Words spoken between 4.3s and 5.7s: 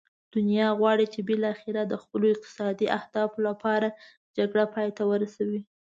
جګړه پای ته ورسوي.